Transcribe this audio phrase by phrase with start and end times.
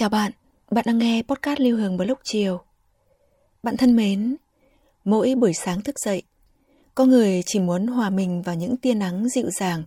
[0.00, 0.32] Chào bạn,
[0.70, 2.60] bạn đang nghe podcast Lưu Hương vào lúc chiều.
[3.62, 4.36] Bạn thân mến,
[5.04, 6.22] mỗi buổi sáng thức dậy,
[6.94, 9.82] có người chỉ muốn hòa mình vào những tia nắng dịu dàng,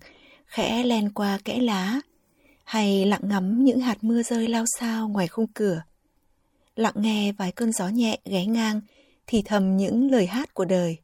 [0.45, 1.99] khẽ len qua kẽ lá,
[2.63, 5.81] hay lặng ngắm những hạt mưa rơi lao sao ngoài khung cửa.
[6.75, 8.81] Lặng nghe vài cơn gió nhẹ ghé ngang,
[9.27, 10.97] thì thầm những lời hát của đời.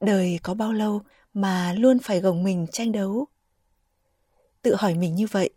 [0.00, 1.02] Đời có bao lâu
[1.34, 3.26] mà luôn phải gồng mình tranh đấu?
[4.62, 5.50] Tự hỏi mình như vậy,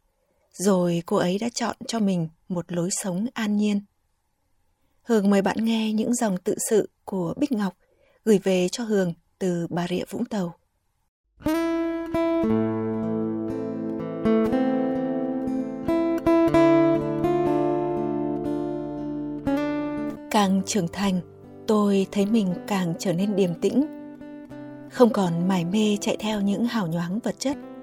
[0.58, 3.82] rồi cô ấy đã chọn cho mình một lối sống an nhiên.
[5.02, 7.74] Hường mời bạn nghe những dòng tự sự của Bích Ngọc
[8.26, 10.56] gửi về cho Hường từ Bà Rịa Vũng Tàu.
[20.32, 21.22] Càng trưởng thành,
[21.68, 23.86] tôi thấy mình càng trở nên điềm tĩnh.
[24.92, 27.58] Không còn mải mê chạy theo những hào nhoáng vật chất–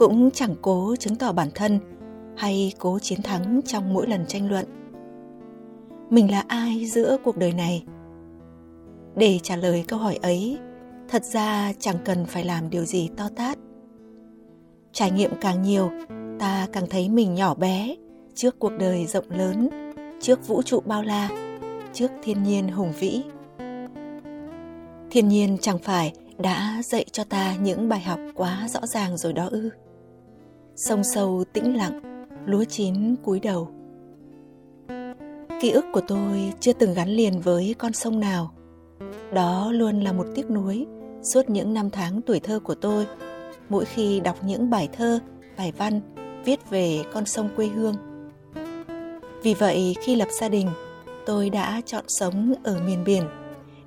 [0.00, 1.78] cũng chẳng cố chứng tỏ bản thân
[2.36, 4.64] hay cố chiến thắng trong mỗi lần tranh luận.
[6.10, 7.84] Mình là ai giữa cuộc đời này?
[9.16, 10.58] Để trả lời câu hỏi ấy,
[11.08, 13.58] thật ra chẳng cần phải làm điều gì to tát.
[14.92, 15.90] Trải nghiệm càng nhiều,
[16.38, 17.96] ta càng thấy mình nhỏ bé
[18.34, 19.68] trước cuộc đời rộng lớn,
[20.20, 21.30] trước vũ trụ bao la,
[21.92, 23.22] trước thiên nhiên hùng vĩ.
[25.10, 29.32] Thiên nhiên chẳng phải đã dạy cho ta những bài học quá rõ ràng rồi
[29.32, 29.70] đó ư?
[30.88, 32.00] Sông sâu tĩnh lặng,
[32.46, 33.68] lúa chín cúi đầu.
[35.60, 38.52] Ký ức của tôi chưa từng gắn liền với con sông nào.
[39.32, 40.86] Đó luôn là một tiếc nuối
[41.22, 43.06] suốt những năm tháng tuổi thơ của tôi.
[43.68, 45.20] Mỗi khi đọc những bài thơ,
[45.56, 46.00] bài văn
[46.44, 47.94] viết về con sông quê hương.
[49.42, 50.68] Vì vậy, khi lập gia đình,
[51.26, 53.22] tôi đã chọn sống ở miền biển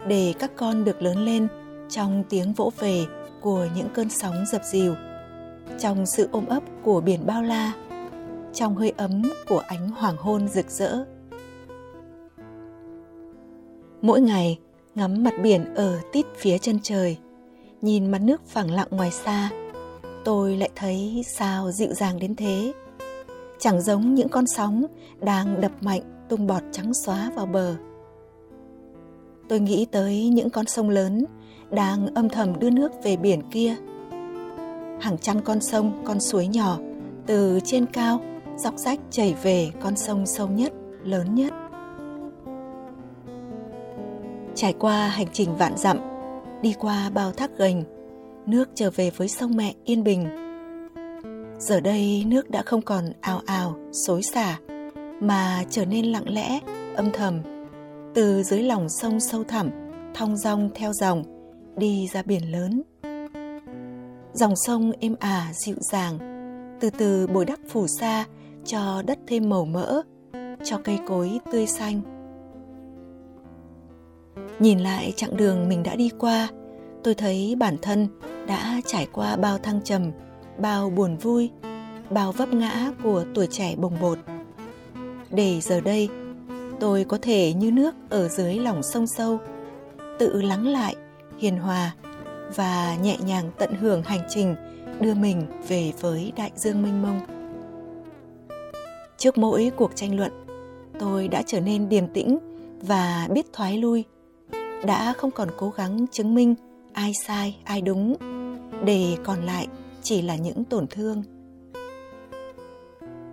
[0.07, 1.47] để các con được lớn lên
[1.89, 3.05] trong tiếng vỗ về
[3.41, 4.95] của những cơn sóng dập dìu
[5.79, 7.73] trong sự ôm ấp của biển bao la,
[8.53, 11.05] trong hơi ấm của ánh hoàng hôn rực rỡ.
[14.01, 14.59] Mỗi ngày,
[14.95, 17.17] ngắm mặt biển ở tít phía chân trời,
[17.81, 19.49] nhìn mặt nước phẳng lặng ngoài xa,
[20.25, 22.73] tôi lại thấy sao dịu dàng đến thế.
[23.59, 24.85] Chẳng giống những con sóng
[25.19, 27.75] đang đập mạnh tung bọt trắng xóa vào bờ.
[29.49, 31.25] Tôi nghĩ tới những con sông lớn
[31.71, 33.75] đang âm thầm đưa nước về biển kia
[35.03, 36.77] hàng trăm con sông, con suối nhỏ.
[37.25, 38.21] Từ trên cao,
[38.57, 41.53] dọc rách chảy về con sông sâu nhất, lớn nhất.
[44.55, 45.97] Trải qua hành trình vạn dặm,
[46.61, 47.83] đi qua bao thác gành,
[48.45, 50.25] nước trở về với sông mẹ yên bình.
[51.59, 54.59] Giờ đây nước đã không còn ào ào, xối xả,
[55.19, 56.59] mà trở nên lặng lẽ,
[56.95, 57.41] âm thầm.
[58.13, 59.69] Từ dưới lòng sông sâu thẳm,
[60.13, 61.23] thong dong theo dòng,
[61.77, 62.81] đi ra biển lớn
[64.33, 66.17] dòng sông êm ả dịu dàng,
[66.79, 68.25] từ từ bồi đắp phủ xa
[68.65, 70.01] cho đất thêm màu mỡ,
[70.63, 72.01] cho cây cối tươi xanh.
[74.59, 76.47] Nhìn lại chặng đường mình đã đi qua,
[77.03, 78.07] tôi thấy bản thân
[78.47, 80.11] đã trải qua bao thăng trầm,
[80.57, 81.51] bao buồn vui,
[82.09, 84.17] bao vấp ngã của tuổi trẻ bồng bột.
[85.29, 86.09] Để giờ đây,
[86.79, 89.39] tôi có thể như nước ở dưới lòng sông sâu,
[90.19, 90.95] tự lắng lại,
[91.39, 91.95] hiền hòa
[92.55, 94.55] và nhẹ nhàng tận hưởng hành trình
[94.99, 97.19] đưa mình về với đại dương mênh mông.
[99.17, 100.31] Trước mỗi cuộc tranh luận,
[100.99, 102.37] tôi đã trở nên điềm tĩnh
[102.81, 104.03] và biết thoái lui,
[104.85, 106.55] đã không còn cố gắng chứng minh
[106.93, 108.15] ai sai, ai đúng,
[108.85, 109.67] để còn lại
[110.01, 111.23] chỉ là những tổn thương.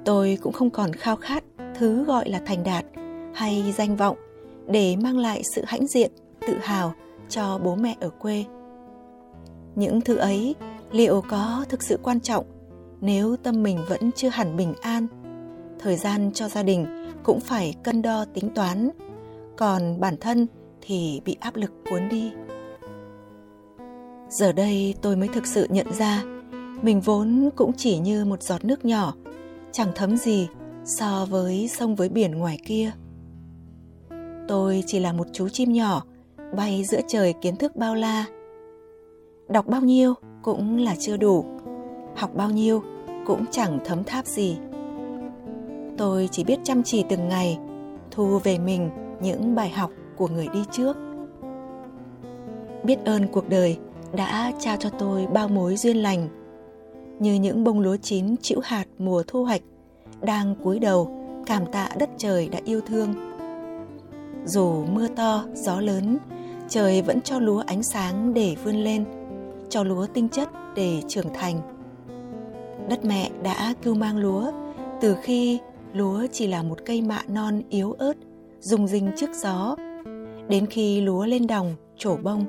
[0.04, 2.84] Tôi cũng không còn khao khát thứ gọi là thành đạt
[3.34, 4.16] hay danh vọng
[4.68, 6.10] để mang lại sự hãnh diện,
[6.46, 6.94] tự hào
[7.28, 8.44] cho bố mẹ ở quê
[9.74, 10.54] những thứ ấy,
[10.92, 12.44] liệu có thực sự quan trọng
[13.00, 15.06] nếu tâm mình vẫn chưa hẳn bình an
[15.78, 16.86] thời gian cho gia đình
[17.22, 18.90] cũng phải cân đo tính toán,
[19.56, 20.46] còn bản thân
[20.80, 22.32] thì bị áp lực cuốn đi
[24.28, 26.22] giờ đây tôi mới thực sự nhận ra,
[26.82, 29.14] mình vốn cũng chỉ như một giọt nước nhỏ,
[29.72, 30.48] chẳng thấm gì
[30.84, 32.92] so với sông với biển ngoài kia
[34.50, 36.02] tôi chỉ là một chú chim nhỏ,
[36.56, 38.24] bay giữa trời kiến thức bao la.
[39.50, 41.44] Đọc bao nhiêu cũng là chưa đủ,
[42.16, 42.82] học bao nhiêu
[43.26, 44.58] cũng chẳng thấm tháp gì.
[45.96, 47.58] Tôi chỉ biết chăm chỉ từng ngày,
[48.10, 48.90] thu về mình
[49.22, 50.96] những bài học của người đi trước.
[52.84, 53.78] Biết ơn cuộc đời
[54.12, 56.28] đã trao cho tôi bao mối duyên lành,
[57.18, 59.62] như những bông lúa chín chịu hạt mùa thu hoạch,
[60.20, 61.16] đang cúi đầu
[61.46, 63.14] cảm tạ đất trời đã yêu thương.
[64.44, 66.18] Dù mưa to, gió lớn,
[66.68, 69.04] trời vẫn cho lúa ánh sáng để vươn lên,
[69.70, 71.60] cho lúa tinh chất để trưởng thành.
[72.88, 74.52] Đất mẹ đã cưu mang lúa
[75.00, 75.58] từ khi
[75.92, 78.14] lúa chỉ là một cây mạ non yếu ớt,
[78.60, 79.76] rung rinh trước gió,
[80.48, 82.44] đến khi lúa lên đồng, trổ bông.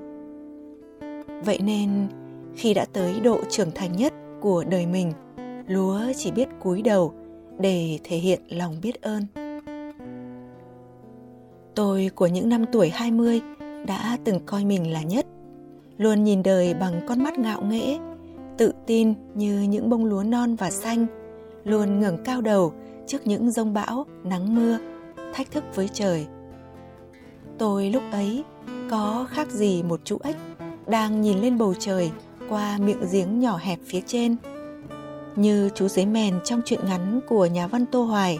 [1.46, 2.08] Vậy nên,
[2.56, 5.14] khi đã tới độ trưởng thành nhất của đời mình,
[5.68, 7.14] lúa chỉ biết cúi đầu
[7.60, 9.26] để thể hiện lòng biết ơn.
[11.76, 13.42] Tôi của những năm tuổi 20
[13.88, 15.26] đã từng coi mình là nhất,
[16.02, 17.98] luôn nhìn đời bằng con mắt ngạo nghễ,
[18.58, 21.06] tự tin như những bông lúa non và xanh,
[21.64, 22.74] luôn ngẩng cao đầu
[23.08, 24.78] trước những rông bão, nắng mưa,
[25.34, 26.28] thách thức với trời.
[27.58, 28.44] Tôi lúc ấy
[28.90, 30.38] có khác gì một chú ếch
[30.88, 32.12] đang nhìn lên bầu trời
[32.50, 34.36] qua miệng giếng nhỏ hẹp phía trên–
[35.36, 38.40] như chú giấy mèn trong truyện ngắn của nhà văn Tô Hoài,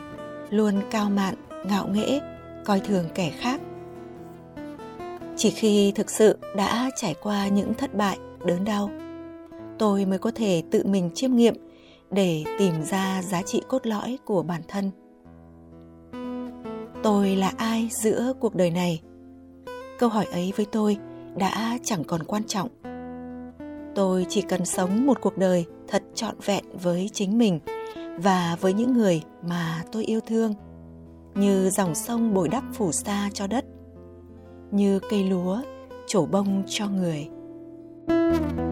[0.50, 1.36] luôn cao mạn,
[1.66, 2.20] ngạo nghễ,
[2.66, 3.62] coi thường kẻ khác.
[5.42, 8.90] Chỉ khi thực sự đã trải qua những thất bại, đớn đau,
[9.80, 11.56] tôi mới có thể tự mình chiêm nghiệm
[12.12, 14.92] để tìm ra giá trị cốt lõi của bản thân.
[17.04, 19.02] Tôi là ai giữa cuộc đời này?
[20.00, 20.98] Câu hỏi ấy với tôi
[21.36, 22.70] đã chẳng còn quan trọng
[23.96, 27.60] tôi chỉ cần sống một cuộc đời thật trọn vẹn với chính mình
[28.18, 30.54] và với những người mà tôi yêu thương
[31.36, 33.66] như dòng sông bồi đắp phủ xa cho đất
[34.72, 35.62] như cây lúa
[36.08, 37.28] trổ bông cho người.
[38.08, 38.71] thank you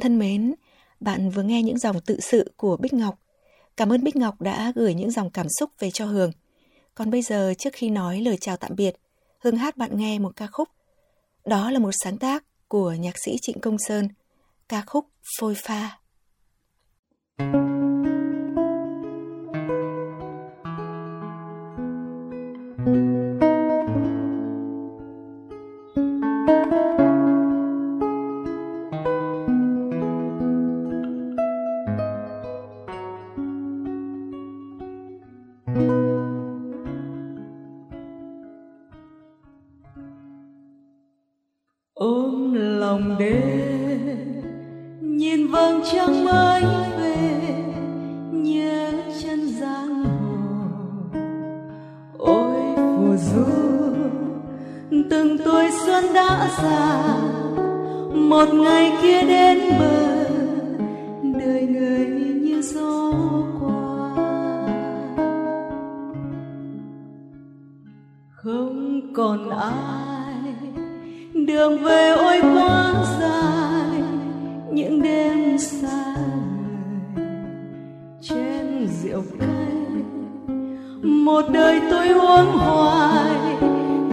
[0.00, 0.54] Bạn thân mến,
[1.00, 3.18] bạn vừa nghe những dòng tự sự của Bích Ngọc.
[3.76, 6.30] Cảm ơn Bích Ngọc đã gửi những dòng cảm xúc về cho Hường.
[6.94, 8.96] Còn bây giờ trước khi nói lời chào tạm biệt,
[9.38, 10.68] Hương hát bạn nghe một ca khúc.
[11.44, 14.08] Đó là một sáng tác của nhạc sĩ Trịnh Công Sơn,
[14.68, 15.06] ca khúc
[15.40, 15.99] Phôi Pha.
[42.00, 44.42] Ôm lòng đêm
[45.00, 46.62] nhìn vầng trăng mới
[46.98, 47.64] về,
[48.32, 48.92] nhớ
[49.22, 51.18] chân giang hồ.
[52.18, 53.44] Ôi phù du,
[55.10, 57.16] từng tuổi xuân đã già,
[58.14, 60.24] một ngày kia đến bờ,
[61.38, 62.06] đời người
[62.40, 63.12] như gió
[63.60, 64.16] qua.
[68.30, 70.09] Không còn ai
[71.50, 74.02] đường về ôi quá dài,
[74.72, 76.14] những đêm xa
[78.20, 79.48] trên rượu cay.
[81.02, 83.56] Một đời tôi uống hoài,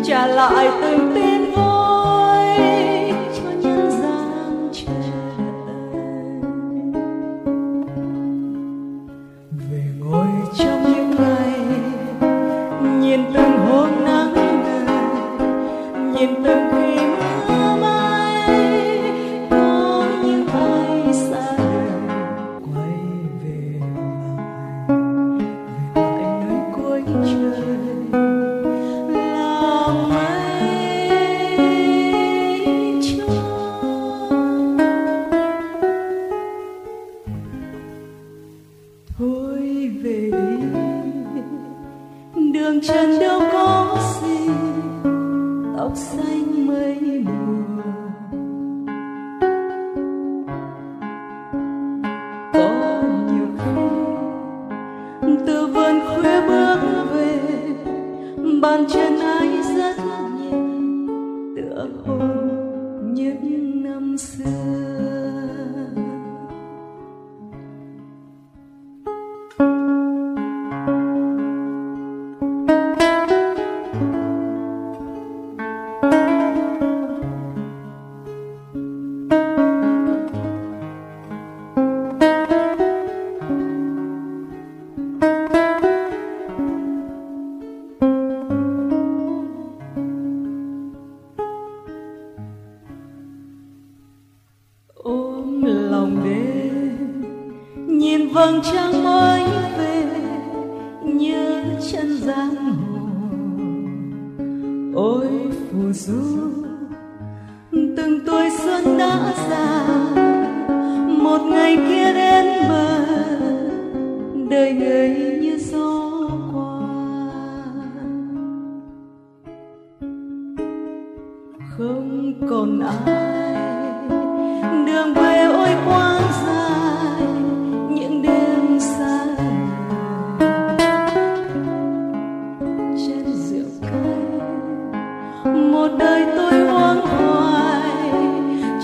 [0.04, 1.37] trả lại từng tiếng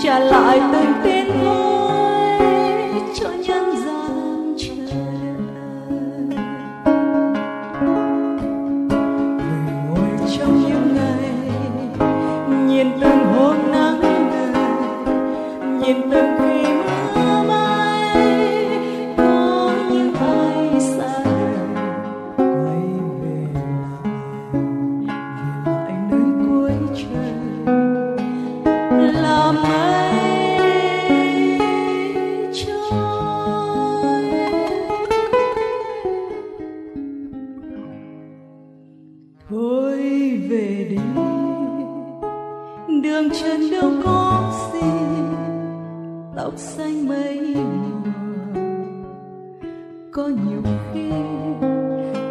[0.04, 1.23] 原来的的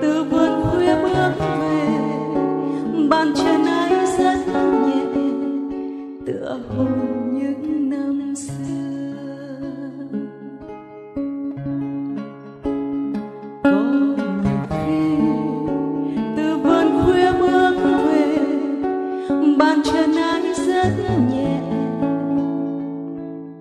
[0.01, 1.87] từ vườn khuya bước về,
[3.09, 4.37] bàn chân ai rất
[4.87, 5.03] nhẹ,
[6.25, 6.85] tựa hồ
[7.33, 9.13] những năm xưa.
[13.63, 13.69] Có
[14.43, 15.03] nhiều khi,
[16.37, 17.75] từ vườn khuya bước
[18.05, 18.37] về,
[19.57, 20.93] bàn chân ai rất
[21.31, 21.59] nhẹ,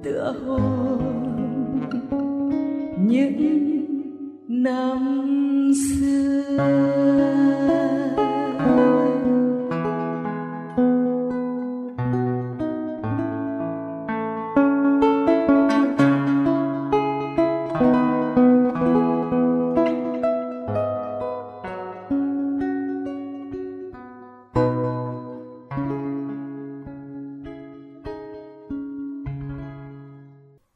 [0.03, 0.59] tựa hồ
[2.99, 3.82] những
[4.63, 6.23] năm xưa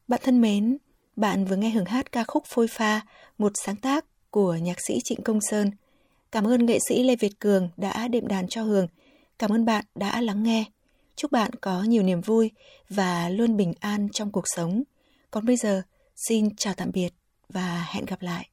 [0.07, 0.77] Bạn thân mến,
[1.17, 3.01] bạn vừa nghe hưởng hát ca khúc Phôi Pha,
[3.37, 5.71] một sáng tác của nhạc sĩ Trịnh Công Sơn.
[6.31, 8.87] Cảm ơn nghệ sĩ Lê Việt Cường đã đệm đàn cho Hường.
[9.39, 10.65] Cảm ơn bạn đã lắng nghe.
[11.15, 12.51] Chúc bạn có nhiều niềm vui
[12.89, 14.83] và luôn bình an trong cuộc sống.
[15.31, 15.81] Còn bây giờ,
[16.15, 17.09] xin chào tạm biệt
[17.49, 18.49] và hẹn gặp lại.